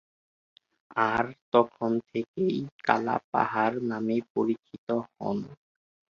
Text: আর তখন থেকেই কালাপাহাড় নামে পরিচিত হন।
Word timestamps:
আর 1.07 1.23
তখন 1.53 1.91
থেকেই 2.09 2.55
কালাপাহাড় 2.83 3.77
নামে 3.89 4.17
পরিচিত 4.33 4.87
হন। 5.13 5.37